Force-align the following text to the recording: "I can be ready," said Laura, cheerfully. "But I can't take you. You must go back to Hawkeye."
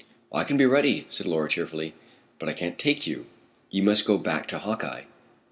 "I 0.33 0.43
can 0.45 0.57
be 0.57 0.65
ready," 0.65 1.05
said 1.11 1.27
Laura, 1.27 1.47
cheerfully. 1.47 1.93
"But 2.39 2.49
I 2.49 2.53
can't 2.53 2.79
take 2.79 3.05
you. 3.05 3.27
You 3.69 3.83
must 3.83 4.03
go 4.07 4.17
back 4.17 4.47
to 4.47 4.57
Hawkeye." 4.57 5.03